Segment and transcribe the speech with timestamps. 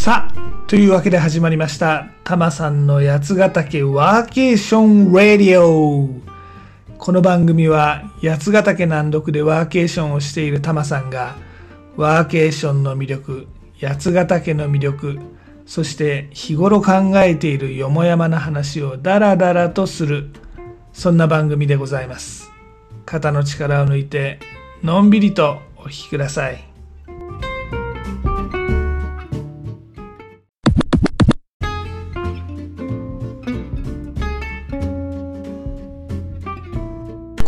[0.00, 2.06] さあ、というわけで始まりました。
[2.24, 6.08] タマさんの八ヶ岳ワーケーションラディオ。
[6.96, 11.36] この番組は八ヶ岳南麓でワーケーションをしているタマさんが
[11.98, 13.46] ワーケーションの魅力、
[13.78, 15.18] 八ヶ岳の魅力、
[15.66, 20.30] そして日頃考えているよもやまな話をダラダラとする、
[20.94, 22.50] そんな番組でございます。
[23.04, 24.38] 肩の力を抜いて
[24.82, 26.69] のんびりとお聞きください。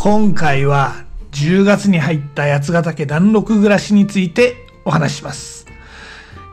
[0.03, 5.65] 今回は10月に入った八ヶ岳暖炉暮らしについてお話しします。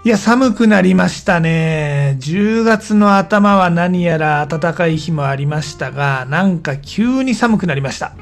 [0.06, 2.16] いや、寒くなりましたね。
[2.20, 8.14] 10月の頭は何やら暖かい日もありましたが、なんか急に寒くなりました。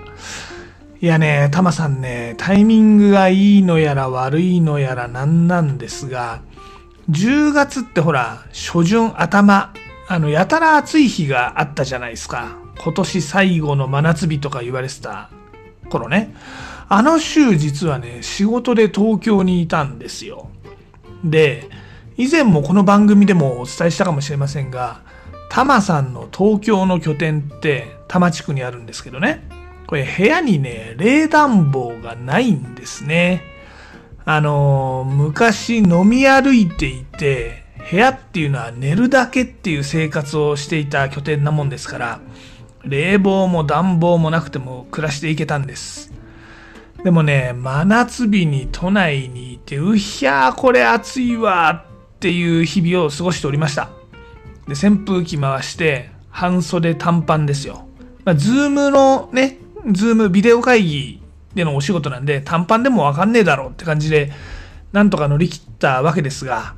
[1.02, 6.40] いやね、タマさんね、タイミングがいいのやら悪いのやらなんなんですが、
[7.12, 9.74] 10月ってほら、初旬頭、
[10.08, 12.66] あの、やたら暑い日があったじゃないですか。
[12.84, 15.30] 今年最後の真夏日とか言われてた
[15.90, 16.34] 頃ね。
[16.90, 20.50] あの週実はね、仕事で東京にいたんですよ。
[21.24, 21.70] で、
[22.18, 25.02] 以前もこの番組でもお伝えしたかもしれませんが、
[25.50, 29.48] タマさんの東京の拠点って多摩地区にあるんですけどね。
[29.88, 33.42] これ部屋にね、冷暖房がないんですね。
[34.26, 42.20] あの、昔飲み歩いていて、部屋っていうのは寝るだけっていう生活をしていた拠点なもんですから、
[42.88, 46.12] 冷房も暖房もなくても暮らしていけたんです。
[47.04, 53.90] でもね、真夏日に都内にいて、うひゃーこれ暑いわっていう日々を過ごしておりました。
[54.68, 57.88] で、扇風機回して、半袖短パンですよ。
[58.26, 59.58] まあ、ズームのね、
[59.92, 61.22] ズームビデオ会議
[61.54, 64.32] でのお仕事なんで、短パンでもわかんねえだろうって感じで、
[64.92, 66.76] なんとか乗り切ったわけですが、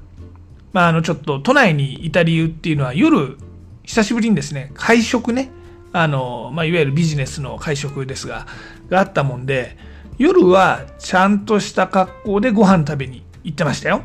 [0.74, 3.38] まあ、あの、ちょっと都内にいた理由っていうのは、夜、
[3.84, 5.50] 久しぶりにですね、会食ね、
[5.92, 8.48] あの、まあ、いわゆるビジネスの会食ですが、
[8.90, 9.78] があったもんで、
[10.18, 14.04] 夜はちゃんとした格好でご飯食べに行ってましたよ。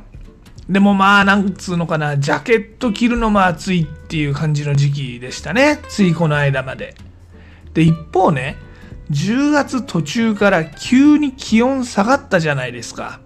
[0.68, 5.80] でもまあ、なんつうのかな、ジャケット着るのも暑いっていう感じの時期でしたね。
[5.88, 6.94] ついこの間まで。
[7.74, 8.56] で、一方ね、
[9.10, 13.20] 10月途中から急に気温下がったじゃないですか。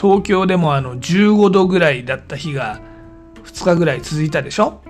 [0.00, 2.80] 東京でもあの15度ぐらいだった日が
[3.44, 4.82] 2日ぐらい続いたでしょ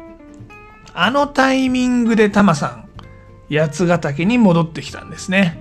[0.94, 2.83] あのタイミングでタマさん、
[3.50, 5.58] 八ヶ岳に戻ってきたんですね。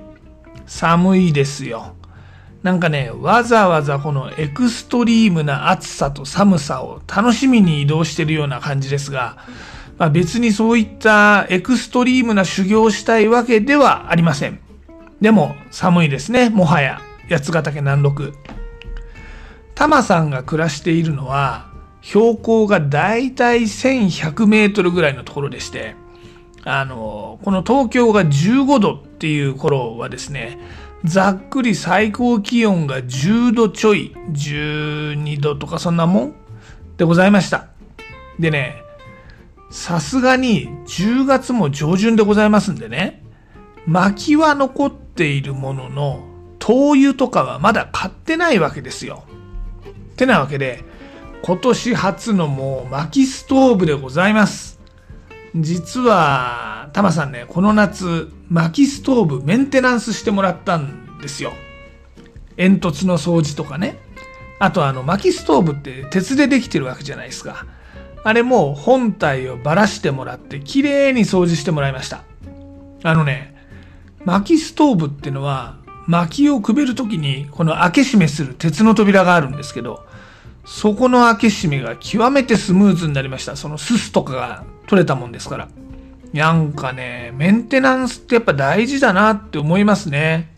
[0.65, 1.95] 寒いですよ。
[2.63, 9.37] なんかね、わざわざこのエクストリームな暑さと寒さを楽しみに移動してるような感じですが、
[9.97, 14.59] まあ、別にそういったエクストリームな修行をしたいわけではありません。
[15.19, 17.01] でも寒いですね、もはや。
[17.29, 18.33] 八ヶ岳南麓。
[19.75, 21.67] タマさんが暮らしているのは、
[22.01, 25.95] 標高がだいたい1100メートルぐらいのところでして、
[26.65, 30.57] あの、この東京が15度っていう頃はですね、
[31.03, 36.35] ざっくり最高気温が10度ちょい、12度とかそんなもん
[36.97, 37.67] でございました。
[38.39, 38.81] でね、
[39.69, 43.23] さすがに10月も上旬でございますんでね、
[43.85, 46.23] 薪は残っているものの、
[46.59, 49.23] 灯油とかはまだ買ってないわけですよ。
[50.13, 50.85] ってなわけで、
[51.43, 54.79] 今年初のもう薪ストーブでございます。
[55.55, 61.53] 実は、タマさんね、この夏、薪ストーブメンテナンスしてもらったんですよ。
[62.57, 63.99] 煙突の掃除とかね。
[64.59, 67.65] あとあの、薪ストーブって鉄でできてるわけじゃないですか。
[68.23, 72.23] あれも本体をばらしてもらって、綺麗に掃除してもらいました。
[73.03, 73.55] あのね、
[74.25, 75.77] 薪ストーブってのは、
[76.07, 80.05] 薪をくべるときに、この開け閉めする鉄の扉があるんですけど、
[80.65, 83.55] そこの開け閉めが極めてスムーズになりました。
[83.55, 85.69] そのススとかが取れたもんですから。
[86.33, 90.51] なんかね、メンテナンスってやっぱ大事だなって思いますね。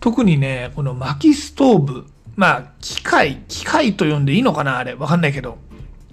[0.00, 2.06] 特にね、この薪ストーブ。
[2.36, 4.94] まあ、機械、機械と呼んでいいのかなあれ。
[4.94, 5.58] わかんないけど。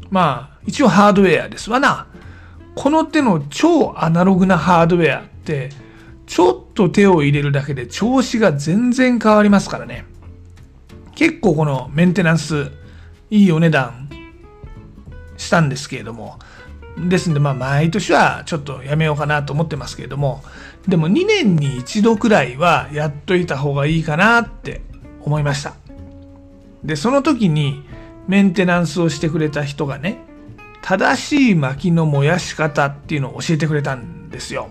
[0.10, 2.08] まあ、一応ハードウェアですわな。
[2.76, 5.70] この手の超アナログなハードウェアって、
[6.26, 10.06] ちょっと手を入れるだけで調子が全然変わりますからね。
[11.16, 12.72] 結構このメンテナンス、
[13.30, 14.10] いいお値段
[15.38, 16.40] したんですけれども、
[16.98, 20.44] ですんで、まあ、毎年はちょっとやめようかなと思ってますけれども、
[20.88, 24.82] でも2年に一度くらいはやっといた方がいいかなって
[25.22, 25.76] 思いました。
[26.84, 27.84] で、その時に
[28.28, 30.24] メンテナンスをしてくれた人がね、
[30.82, 34.70] 正しい薪の燃やし方っていうのを教えてくれたんですよ。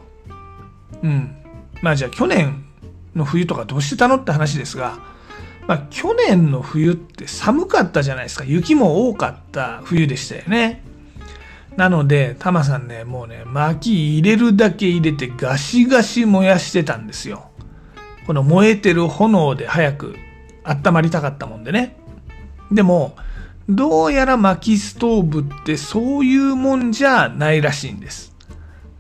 [1.03, 1.37] うん。
[1.83, 2.65] まあじゃあ去年
[3.15, 4.99] の冬とかどうしてたのって話ですが、
[5.67, 8.45] まあ、去年の冬って寒かったじゃないですか。
[8.45, 10.85] 雪も多かった冬でしたよね。
[11.77, 17.51] なので、タマさんね、もうね、薪入れるだけ入れてガシガシ燃やしてたんですよ。
[18.27, 20.17] この燃えてる炎で早く
[20.65, 21.97] 温まりたかったもんでね。
[22.71, 23.17] でも、
[23.69, 28.35] どうやら薪ストーブってそういうもんじゃないらしいんです。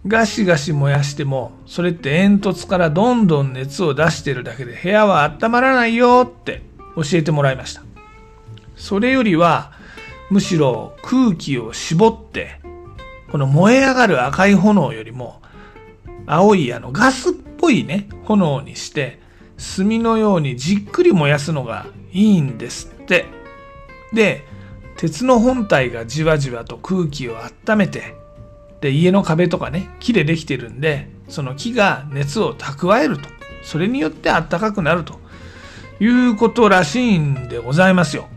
[0.06, 6.62] ガシガシ燃やしても、それって煙突からどんどん熱を出してるだけで部屋は温まらないよって
[6.96, 7.82] 教えてもらいました。
[8.76, 9.72] それよりは、
[10.30, 12.60] むしろ空気を絞って、
[13.34, 15.42] この燃え上がる赤い炎よりも、
[16.24, 19.18] 青いあのガスっぽいね、炎にして、
[19.76, 23.26] 炭のようにじっくり燃やすのがいいんですって。
[24.12, 24.44] で、
[24.96, 28.14] 鉄の本体がじわじわと空気を温めて、
[28.80, 33.28] で、家の壁とかね、木でできてるんで、その木が熱を蓄えると。
[33.64, 35.18] それによって暖かくなると
[35.98, 38.28] いうことらしいんでございますよ。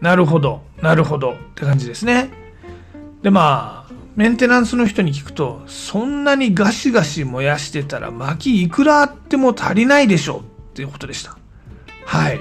[0.00, 2.30] なるほど、なるほどって感じですね。
[3.22, 3.77] で、まあ、
[4.18, 10.42] メンテナンスの人に聞くと、そんなにガシガシ燃やしてたら薪いくらあっても足りないでしょうっ
[10.74, 11.38] ていうことでした。
[12.04, 12.40] はい。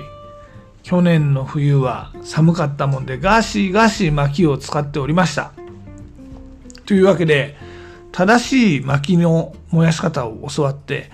[0.81, 5.51] 去年の冬は寒かったもんでガシガシ薪を使っておりました。
[6.87, 7.55] というわけで、
[8.11, 11.11] 正しい薪の燃やし方を教わって、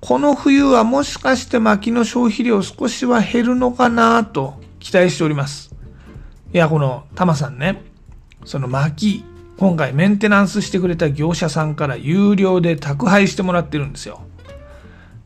[0.00, 5.74] この冬はもしかして薪の消費量少しは減るのかなと期待しております。
[6.54, 7.82] いや、このタマさんね、
[8.44, 9.24] その薪、
[9.58, 14.20] 今回メンテナンスしてくれた業者さんから有料で宅配してもらってるんですよ。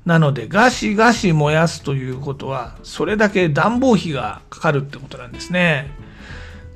[0.07, 5.91] なので、ガシガシ燃やすということは、それだけ暖房費がかかるってことなんですね。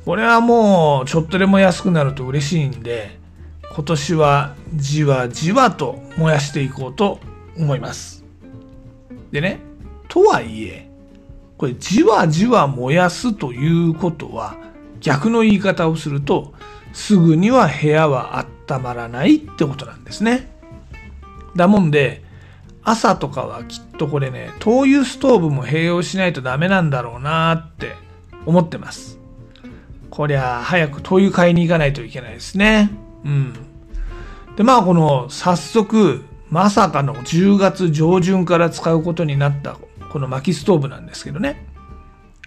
[0.05, 3.19] これはもうちょっとでも安くなると嬉しいんで、
[3.73, 7.21] 今年はじわじわと燃やしていこうと
[7.57, 8.25] 思います。
[9.31, 9.61] でね、
[10.09, 10.91] とはいえ、
[11.57, 14.57] これじわじわ燃やすということは、
[15.05, 16.55] 逆の言い方をすると、
[16.95, 20.51] すぐには部屋は温まらないってことなんですね。
[21.55, 22.25] だもんで、
[22.83, 27.95] 朝とかはきっとこれね、灯油ストーブも併用しないとダメなんだろうなって
[28.47, 29.19] 思ってます。
[30.09, 32.91] こりゃ、早く灯油買いに行かないといけないですね。
[33.25, 33.53] うん。
[34.57, 39.77] で、まあ、この、早速、まさかの10月上旬から使うことになった
[40.11, 41.74] この薪ストーブなんですけどね。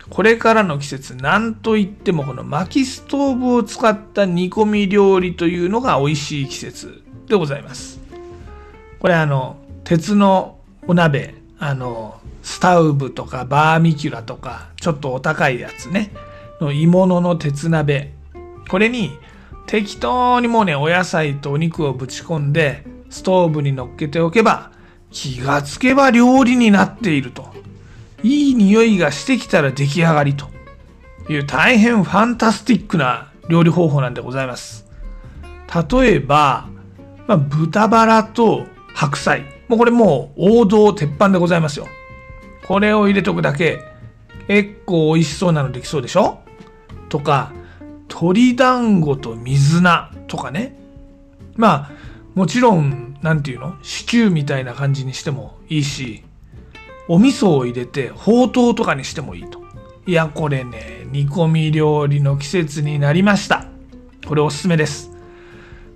[0.09, 7.99] これからの季節、なんといってもこの薪ストーブを使った煮込み料理というのが美味しい季節でございます。
[8.99, 16.11] これあの、鉄のお鍋、あの、スタウブとかバーミキュラとか、ちょっとお高いやつね。
[16.61, 18.13] の鋳物の鉄鍋。
[18.69, 19.11] これに
[19.65, 24.71] 適当にもうね、お野菜とお肉をぶち込んで、ストーブに乗っけておけば、
[25.11, 27.53] 気がつけば料理になっていると。
[28.23, 30.47] いい匂いがしてきたら出来上がりと
[31.29, 34.85] いう大変ファンタスティックな料理方法なんでございます。
[35.91, 36.67] 例えば、
[37.27, 39.45] まあ、豚バラと白菜。
[39.67, 41.87] もうこれもう王道鉄板でございますよ。
[42.67, 43.79] これを入れとくだけ、
[44.47, 46.39] 結構美味しそうなのできそうでしょ？
[47.09, 47.51] とか、
[48.09, 50.77] 鶏団子と水菜とかね。
[51.55, 51.91] まあ、
[52.33, 53.77] もちろん、なんていうの？
[53.81, 56.23] シチューみたいな感じにしてもいいし、
[57.07, 59.61] お味噌を入れて、ほうとうとかにしてもいいと。
[60.05, 63.65] いや、これね、煮込み料理の季節になりました。
[64.27, 65.11] これおすすめです。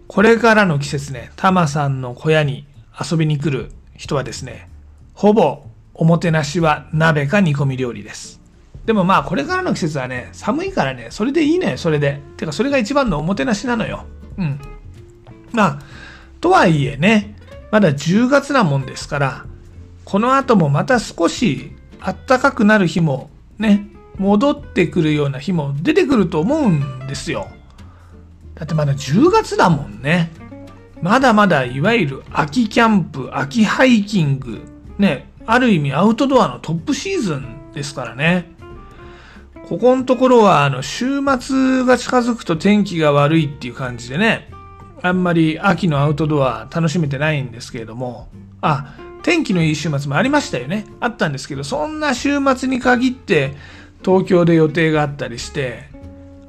[0.08, 2.66] これからの季節ね、タマさんの小屋に
[3.00, 4.70] 遊びに来る人はですね、
[5.14, 8.42] ほぼおもてなしは鍋か煮込み料理です。
[8.86, 12.20] でもまあこれからの季節はね、寒いからね、それでいいね、それで。
[12.38, 14.06] てかそれが一番のおもてなしなのよ。
[14.38, 14.60] うん。
[15.52, 15.80] まあ、
[16.40, 17.36] とはいえね、
[17.72, 19.46] まだ10月なもんですから、
[20.12, 23.88] この後もまた少し暖かくなる日もね、
[24.18, 27.48] 戻ってくるような日も出てくると思うんですよ。
[28.56, 30.30] だってまだ10月だもんね。
[31.02, 34.60] まだまだいわゆる秋キャンプ、秋ハイキング、
[34.98, 38.52] ね、ある意味アウトドアのトップシーズンですからね。
[39.64, 44.52] ここのところは、あの、週末が近づくと天気が悪いっていう感じでね、
[45.02, 48.28] あんまり秋のアウトドア楽しめてないんですけれども、
[48.60, 50.86] あ、天気のいい週末もありましたよね。
[51.00, 53.54] あったんですけど、そんな週末に限って
[54.04, 55.90] 東京で予定があったりして、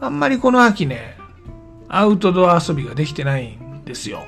[0.01, 1.17] あんまりこの秋ね、
[1.89, 4.25] アウトドア遊びができてないんですよ。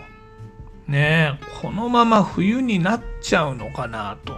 [0.87, 4.35] ねえ、このまま冬になっちゃうのかなと。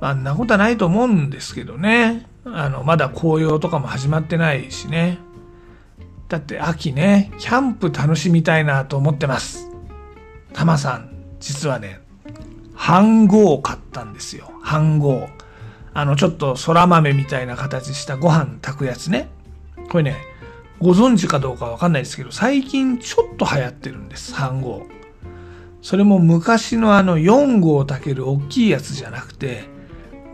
[0.00, 2.26] あんなことはないと思うんですけどね。
[2.44, 5.18] あの、まだ紅葉とかも始まってないしね。
[6.28, 9.68] だって秋ね、キャンプ楽しみたいなと思ってます。
[10.54, 12.00] タマさん、実はね、
[12.84, 14.50] 飯盒を買ったんですよ。
[14.60, 15.28] 飯盒。
[15.94, 19.28] あの、ちょっと空豆みたいな形したご飯炊くやつね。
[19.88, 20.16] これね、
[20.80, 24.84] ご存知かどうかわかんないですけど、最近ちょっと流行ってるんです、飯号。
[25.80, 29.62] それも昔のあの4号炊ける大きいやつじゃなくて、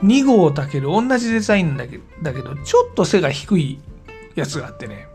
[0.03, 3.79] 2号炊ける同じデザインだけだけど、ちょっと背が低い
[4.37, 5.07] やつがあってね、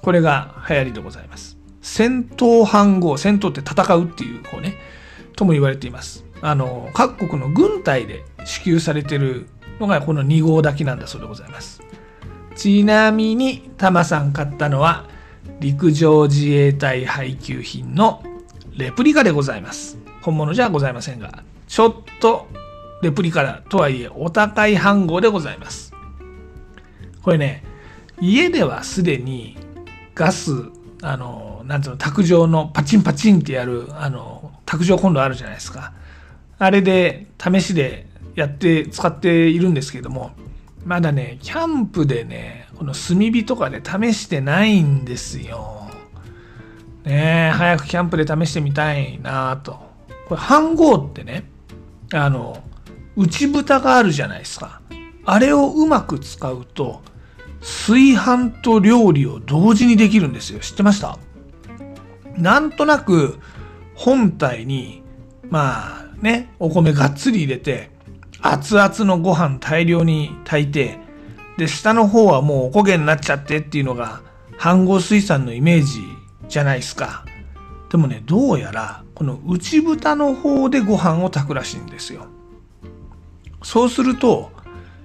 [0.00, 1.58] これが流行りでございます。
[1.82, 4.78] 戦闘飯号、戦闘って戦うっていう方ね、
[5.36, 6.31] とも言われています。
[6.42, 9.46] あの、各国の軍隊で支給されてる
[9.80, 11.80] のがこの2号炊きなんだそうでございます。
[12.56, 15.06] ちなみに、タマさん買ったのは、
[15.60, 18.22] 陸上自衛隊配給品の
[18.76, 19.96] レプリカでございます。
[20.20, 22.48] 本物じゃございませんが、ちょっと
[23.02, 25.94] レプリカだとはいえお高い飯号でございます。
[27.22, 27.64] これね、
[28.20, 29.56] 家ではすでに
[30.14, 30.52] ガス、
[31.02, 35.92] あの、なんつうの、卓上のパチンパチンってやる、あの、卓上コンロあるじゃないですか。
[36.62, 40.30] あれで試しでやって使っているんですけども、
[40.84, 45.90] まだね、キャンプでね、この炭火とかで試してないんですよ。
[47.04, 49.72] ねえ、早くキャンプで試してみたいなと。
[50.28, 51.50] これ、飯号ってね、
[52.12, 52.62] あの、
[53.16, 54.80] 内蓋があるじゃないですか。
[55.24, 57.02] あれをうまく使うと、
[57.60, 60.60] 炊飯と料理を同時にできるんですよ。
[60.60, 61.18] 知ってました？
[62.36, 63.40] なんとなく
[63.96, 65.02] 本体に、
[65.50, 67.90] まあね、お米がっつり入れて、
[68.40, 70.98] 熱々のご飯大量に炊いて、
[71.58, 74.22] で、下の方はもうおこげになっちゃってっていうのが、
[74.58, 76.00] 飯合水産のイメージ
[76.48, 77.24] じゃないですか。
[77.90, 82.26] でもね、どうやら、この内蓋の方でご飯を炊くらしいんですよ。
[83.62, 84.50] そうすると、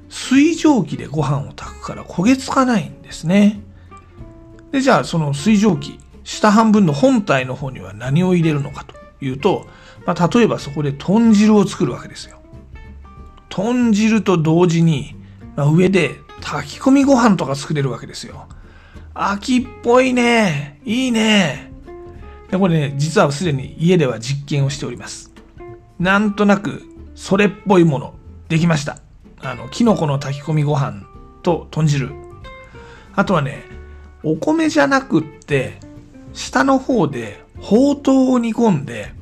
[0.09, 3.59] 水蒸気でご飯を炊くから焦げつかないんですね。
[4.71, 9.67] で、じゃあその水蒸気、下半分の本体の方には何を入れるのかというと、
[10.07, 12.39] まあ、例えばそこで豚汁を作るわけですよ。
[13.49, 15.15] 豚汁と同時に、
[15.57, 18.47] まあ、上で炊き込みご飯とか作れるわけですよ。
[19.13, 20.79] 秋っぽいね。
[20.85, 21.73] いいね。
[22.49, 25.33] で、これね、実はすでに家では実験をしております。
[25.99, 26.83] なんとなく、
[27.13, 28.13] それっぽいもの、
[28.47, 28.99] できました。
[29.41, 31.03] あの、キノコの炊き込みご飯
[31.43, 32.11] と豚汁。
[33.13, 33.65] あとはね、
[34.23, 35.81] お米じゃなくって、
[36.31, 39.16] 下の方でほうとうを煮込んで、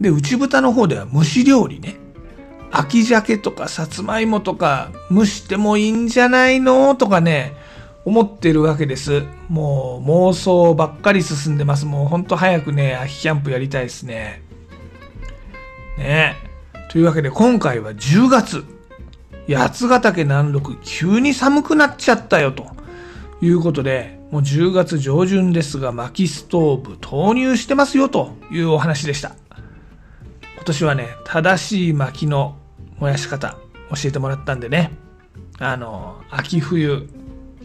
[0.00, 1.96] で、内蓋の方では蒸し料理ね。
[2.72, 7.54] 秋鮭とかさつまいもとか蒸してもいいんじゃないのとかね、
[8.04, 9.24] 思ってるわけです。
[9.48, 11.84] もう妄想ばっかり進んでます。
[11.84, 14.42] もうほんと早くね、秋キャンプやりたいですね。
[15.98, 16.36] ね
[16.90, 18.64] というわけで今回は10月。
[19.48, 22.66] 八ヶ岳南麓急に寒くなっちゃったよと
[23.42, 29.34] いうことで、もう10月上旬ですが薪ストーブ投入してますよというお話でした。
[30.60, 32.54] 今年はね、正しい薪の
[32.98, 33.56] 燃やし方
[33.88, 34.92] 教えてもらったんでね、
[35.58, 37.08] あの、秋冬、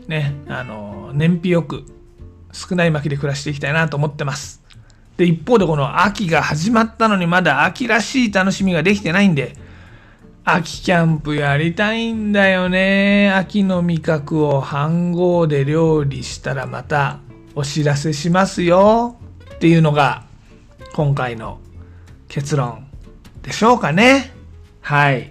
[0.08, 1.84] ね、あの、燃費よく
[2.54, 4.64] 少ない薪で暮らしていきたいなと思ってます。
[5.18, 9.58] で、一方でこの秋が始まったのにまだ秋らしい楽しみができてないんで、
[10.46, 13.30] 秋キャンプやりたいんだよね。
[13.36, 17.20] 秋の味覚を飯盒で料理したらまた
[17.56, 19.18] お知らせしますよ。
[19.56, 20.24] っていうのが
[20.94, 21.60] 今回の
[22.28, 22.85] 結論
[23.46, 24.34] でしょうかね。
[24.82, 25.30] はい。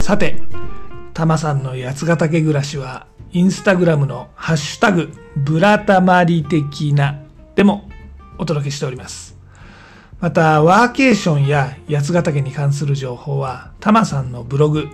[0.00, 0.40] さて、
[1.12, 7.20] タマさんの八ヶ岳暮らしはインスタグラムのハッシュタグ、ブラタマリ的な
[7.56, 7.90] でも
[8.38, 9.36] お届けしております。
[10.18, 14.88] また、ワーケーションや八ヶ岳に関する情報は、タマさんのブログ、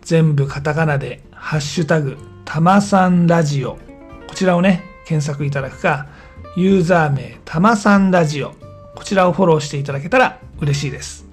[0.02, 3.78] 全部カタカナで、ハッシュタグ、たまさんラジオ。
[4.26, 6.06] こちらをね、検索いただくか、
[6.56, 8.54] ユーザー名、たまさんラジオ。
[8.94, 11.23] こちらをフォローしていただけたら嬉しいです。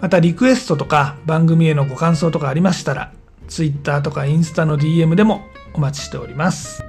[0.00, 3.12] また、リクエストとか番組へのご感想とかありましたら、
[3.48, 5.42] ツイッターとかインスタの DM でも
[5.74, 6.84] お待ちしております。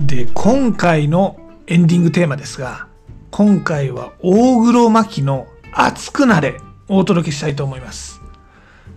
[0.00, 1.36] で、今回の
[1.68, 2.88] エンディングテーマですが、
[3.30, 6.56] 今回は大黒摩季の熱くなれ
[6.88, 8.20] をお届けしたいと思います。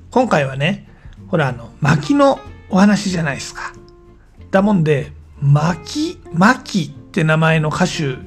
[0.09, 0.89] 今回はね、
[1.27, 2.39] ほらあの、薪の
[2.69, 3.73] お話じゃないですか。
[4.51, 8.17] だもんで、薪、薪って名前の歌手っ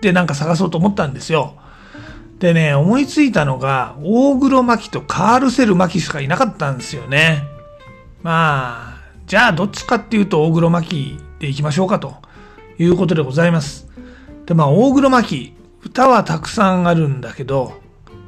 [0.00, 1.54] てなんか探そうと思ったんですよ。
[2.38, 7.44] でね、思いついたのが、大黒摩季とカールセル摩季しかいなかったんですよね。
[8.22, 12.14] まあ、じゃあどっちかっていうと大黒摩季でいきましょうかと
[12.78, 13.88] いうことでございます。
[14.44, 17.80] で、まあ大黒摩季、歌はたくさんあるんだけど、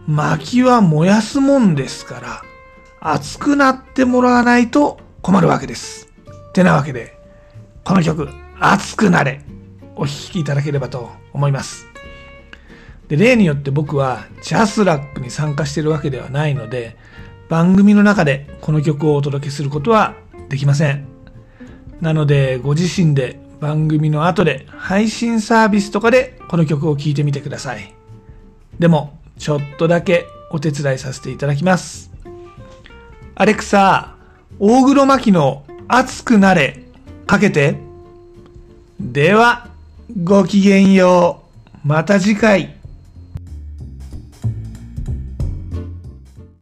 [0.06, 2.42] 薪は燃やすもんですから、
[3.00, 6.08] 熱くなってもらわないと困るわけです。
[6.52, 7.18] てなわけで、
[7.84, 8.28] この曲、
[8.60, 9.40] 熱くなれ、
[9.96, 11.86] お聴きいただければと思います。
[13.08, 16.96] で、例によって僕はジャスラックに参加してるわけではないので、
[17.48, 20.14] 番組の中でこの曲をお届けすることは
[20.48, 21.06] できません。
[22.00, 27.94] なので、ご自身で番組の後で配信サービスとかでこの曲を聴いてみてください。
[28.78, 32.12] でも、ちょっとだけお手伝いさせていただきます。
[33.34, 34.17] アレクサ、
[34.58, 36.82] 大黒摩季の熱くなれ
[37.26, 37.76] かけて。
[38.98, 39.68] では、
[40.22, 41.42] ごきげんよ
[41.84, 41.88] う。
[41.88, 42.77] また次回。